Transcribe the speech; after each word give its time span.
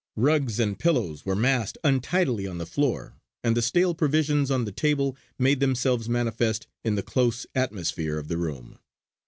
Rugs 0.17 0.59
and 0.59 0.79
pillows 0.79 1.27
were 1.27 1.35
massed 1.35 1.77
untidily 1.83 2.47
on 2.47 2.57
the 2.57 2.65
floor, 2.65 3.17
and 3.43 3.55
the 3.55 3.61
stale 3.61 3.93
provisions 3.93 4.49
on 4.49 4.65
the 4.65 4.71
table 4.71 5.15
made 5.37 5.59
themselves 5.59 6.09
manifest 6.09 6.65
in 6.83 6.95
the 6.95 7.03
close 7.03 7.45
atmosphere 7.53 8.17
of 8.17 8.27
the 8.27 8.37
room. 8.39 8.79